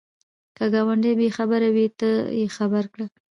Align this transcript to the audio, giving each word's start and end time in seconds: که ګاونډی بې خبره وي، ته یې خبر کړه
که 0.57 0.65
ګاونډی 0.73 1.11
بې 1.19 1.27
خبره 1.37 1.69
وي، 1.75 1.87
ته 1.99 2.09
یې 2.37 2.45
خبر 2.57 2.83
کړه 2.93 3.05